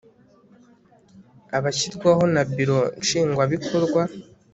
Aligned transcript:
abashyirwaho 1.57 2.23
na 2.33 2.43
Biro 2.55 2.79
Nshingwabikorwa 3.03 4.01